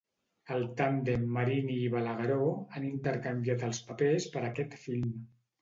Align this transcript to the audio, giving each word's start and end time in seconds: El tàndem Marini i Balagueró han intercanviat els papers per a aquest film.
El 0.53 0.63
tàndem 0.79 1.27
Marini 1.35 1.75
i 1.83 1.91
Balagueró 1.95 2.49
han 2.79 2.89
intercanviat 2.89 3.67
els 3.71 3.85
papers 3.91 4.29
per 4.35 4.43
a 4.47 4.49
aquest 4.53 4.79
film. 4.89 5.17